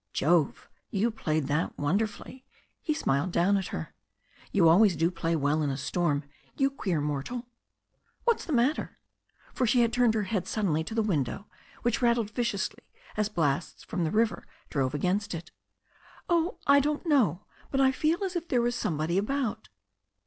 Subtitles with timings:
[0.13, 0.67] "Jove!
[0.89, 2.43] You played that wonderfully."
[2.81, 3.93] He smiled down at her.
[4.51, 6.23] "You always do play well in a storm,
[6.57, 7.45] you queer mortal.
[8.23, 8.97] What's the matter?"
[9.53, 11.45] For she had turned her head suddenly to the window,
[11.83, 12.83] which rattled viciously
[13.15, 15.51] as blasts from the river drove against it.
[16.27, 17.45] "Oh, I don't know.
[17.69, 19.69] But I feel as if there was somebody about."